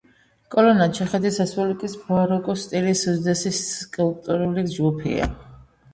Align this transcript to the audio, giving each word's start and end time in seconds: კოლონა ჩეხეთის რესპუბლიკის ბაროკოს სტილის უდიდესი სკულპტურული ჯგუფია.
კოლონა 0.53 0.87
ჩეხეთის 0.99 1.37
რესპუბლიკის 1.41 1.93
ბაროკოს 2.07 2.65
სტილის 2.69 3.03
უდიდესი 3.13 3.53
სკულპტურული 3.61 4.65
ჯგუფია. 4.73 5.29